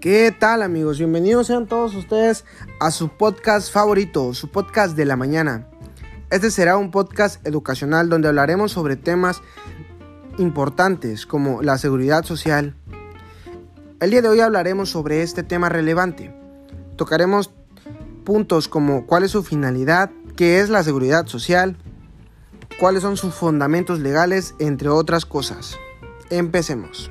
[0.00, 0.96] ¿Qué tal amigos?
[0.96, 2.46] Bienvenidos sean todos ustedes
[2.80, 5.66] a su podcast favorito, su podcast de la mañana.
[6.30, 9.42] Este será un podcast educacional donde hablaremos sobre temas
[10.38, 12.74] importantes como la seguridad social.
[14.00, 16.34] El día de hoy hablaremos sobre este tema relevante.
[16.96, 17.50] Tocaremos
[18.24, 21.76] puntos como cuál es su finalidad, qué es la seguridad social,
[22.78, 25.76] cuáles son sus fundamentos legales, entre otras cosas.
[26.30, 27.10] Empecemos.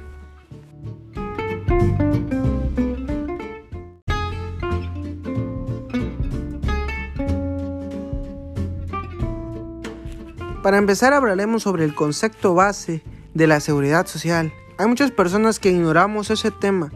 [10.61, 13.01] Para empezar hablaremos sobre el concepto base
[13.33, 14.51] de la seguridad social.
[14.77, 16.91] Hay muchas personas que ignoramos ese tema,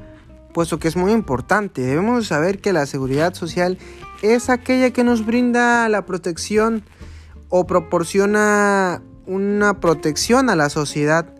[0.54, 1.81] puesto que es muy importante.
[1.81, 3.77] Debemos saber que la seguridad social
[4.21, 6.84] es aquella que nos brinda la protección
[7.48, 11.34] o proporciona una protección a la sociedad,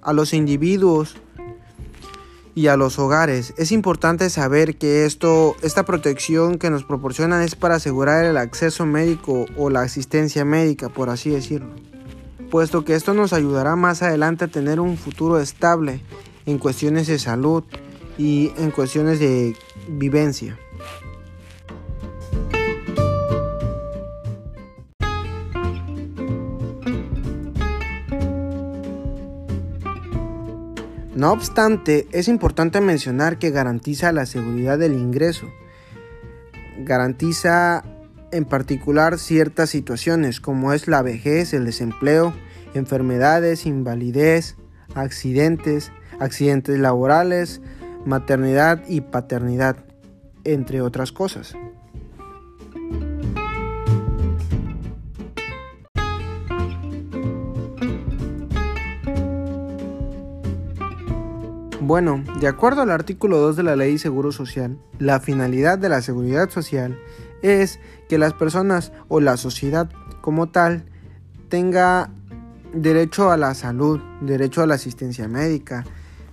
[0.00, 1.16] a los individuos,
[2.56, 3.52] y a los hogares.
[3.58, 8.86] Es importante saber que esto, esta protección que nos proporcionan es para asegurar el acceso
[8.86, 11.74] médico o la asistencia médica, por así decirlo,
[12.50, 16.00] puesto que esto nos ayudará más adelante a tener un futuro estable
[16.46, 17.62] en cuestiones de salud
[18.16, 19.54] y en cuestiones de
[19.88, 20.58] vivencia.
[31.16, 35.50] No obstante, es importante mencionar que garantiza la seguridad del ingreso.
[36.84, 37.82] Garantiza
[38.32, 42.34] en particular ciertas situaciones como es la vejez, el desempleo,
[42.74, 44.56] enfermedades, invalidez,
[44.94, 47.62] accidentes, accidentes laborales,
[48.04, 49.78] maternidad y paternidad,
[50.44, 51.56] entre otras cosas.
[61.86, 65.88] Bueno, de acuerdo al artículo 2 de la Ley de Seguro Social, la finalidad de
[65.88, 66.98] la seguridad social
[67.42, 69.88] es que las personas o la sociedad
[70.20, 70.84] como tal
[71.48, 72.10] tenga
[72.74, 75.84] derecho a la salud, derecho a la asistencia médica,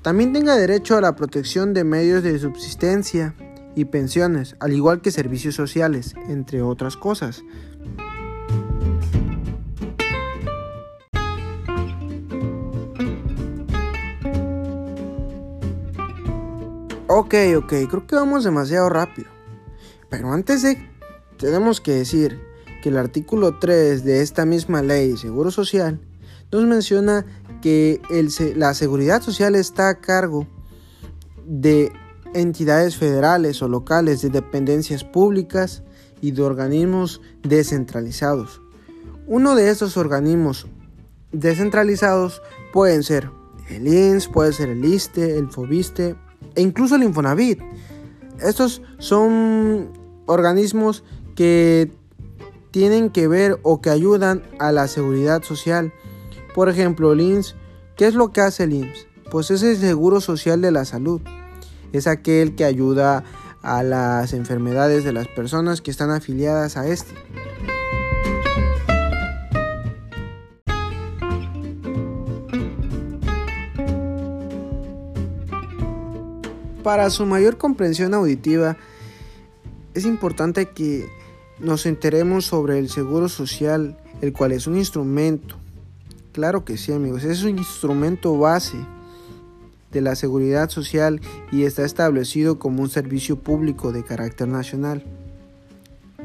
[0.02, 3.36] también tenga derecho a la protección de medios de subsistencia
[3.76, 7.44] y pensiones, al igual que servicios sociales, entre otras cosas.
[17.16, 19.30] Ok, ok, creo que vamos demasiado rápido.
[20.10, 20.90] Pero antes de,
[21.38, 22.42] tenemos que decir
[22.82, 26.02] que el artículo 3 de esta misma ley, Seguro Social,
[26.52, 27.24] nos menciona
[27.62, 28.02] que
[28.56, 30.48] la seguridad social está a cargo
[31.46, 31.92] de
[32.34, 35.84] entidades federales o locales, de dependencias públicas
[36.20, 38.60] y de organismos descentralizados.
[39.28, 40.66] Uno de estos organismos
[41.32, 42.42] descentralizados
[42.74, 43.30] pueden ser
[43.70, 46.16] el INS, puede ser el ISTE, el FOBISTE
[46.56, 47.60] e incluso el Infonavit.
[48.40, 49.90] Estos son
[50.26, 51.04] organismos
[51.36, 51.92] que
[52.72, 55.94] tienen que ver o que ayudan a la seguridad social.
[56.56, 57.56] Por ejemplo, el INS,
[57.96, 59.08] ¿qué es lo que hace el INS?
[59.32, 61.22] Pues es el seguro social de la salud.
[61.92, 63.24] Es aquel que ayuda
[63.62, 67.14] a las enfermedades de las personas que están afiliadas a este.
[76.84, 78.76] Para su mayor comprensión auditiva,
[79.94, 81.08] es importante que
[81.60, 85.56] nos enteremos sobre el seguro social, el cual es un instrumento.
[86.34, 88.78] Claro que sí, amigos, es un instrumento base
[89.94, 91.22] de la seguridad social
[91.54, 95.06] y está establecido como un servicio público de carácter nacional.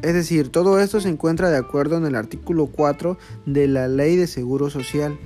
[0.03, 4.17] Es decir, todo esto se encuentra de acuerdo en el artículo 4 de la Ley
[4.17, 5.19] de Seguro Social.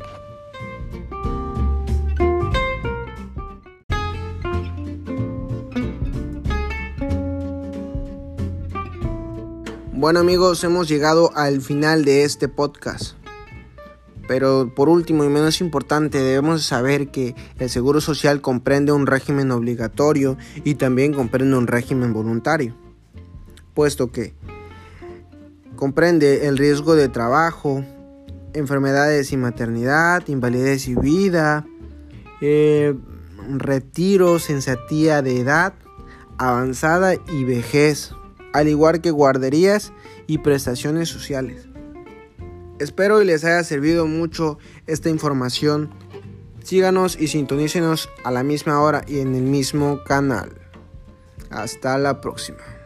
[10.03, 13.15] Bueno amigos, hemos llegado al final de este podcast.
[14.27, 19.53] Pero por último y menos importante, debemos saber que el Seguro Social comprende un régimen
[19.53, 22.75] obligatorio y también comprende un régimen voluntario,
[23.75, 24.35] puesto que
[25.77, 27.85] comprende el riesgo de trabajo,
[28.55, 31.65] enfermedades y maternidad, invalidez y vida,
[32.41, 32.97] eh,
[33.57, 35.75] retiro, sensatía de edad
[36.39, 38.17] avanzada y vejez
[38.53, 39.93] al igual que guarderías
[40.27, 41.69] y prestaciones sociales.
[42.79, 45.91] Espero y les haya servido mucho esta información.
[46.65, 50.53] Síganos y sintonícenos a la misma hora y en el mismo canal.
[51.51, 52.82] Hasta la próxima.